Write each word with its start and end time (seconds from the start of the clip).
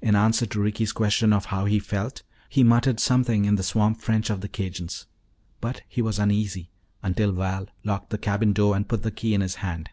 In 0.00 0.16
answer 0.16 0.46
to 0.46 0.58
Ricky's 0.58 0.90
question 0.90 1.34
of 1.34 1.44
how 1.52 1.66
he 1.66 1.78
felt, 1.78 2.22
he 2.48 2.62
muttered 2.64 2.98
something 2.98 3.44
in 3.44 3.56
the 3.56 3.62
swamp 3.62 4.00
French 4.00 4.30
of 4.30 4.40
the 4.40 4.48
Cajuns. 4.48 5.04
But 5.60 5.82
he 5.86 6.00
was 6.00 6.18
uneasy 6.18 6.70
until 7.02 7.32
Val 7.32 7.66
locked 7.84 8.08
the 8.08 8.16
cabin 8.16 8.54
door 8.54 8.74
and 8.74 8.88
put 8.88 9.02
the 9.02 9.10
key 9.10 9.34
in 9.34 9.42
his 9.42 9.56
hand. 9.56 9.90